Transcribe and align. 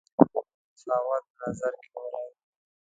مساوات 0.73 1.23
په 1.31 1.35
نظر 1.49 1.73
کې 1.81 1.87
ولرو. 1.93 2.33